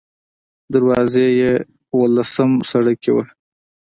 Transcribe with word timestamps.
دروازه 0.73 1.25
یې 1.39 1.51
اوولسم 1.93 2.51
سړک 2.71 2.97
کې 3.03 3.11
وه. 3.15 3.23